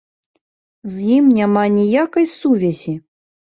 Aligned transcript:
З 0.93 1.09
ім 1.17 1.27
няма 1.41 1.63
ніякай 1.77 2.25
сувязі. 2.39 2.99